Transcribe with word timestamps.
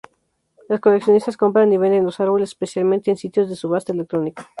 Los 0.67 0.79
coleccionistas 0.79 1.37
compran 1.37 1.71
y 1.71 1.77
venden 1.77 2.03
los 2.05 2.19
árboles, 2.19 2.49
especialmente 2.49 3.11
en 3.11 3.17
sitios 3.17 3.47
de 3.49 3.55
subasta 3.55 3.93
electrónica. 3.93 4.49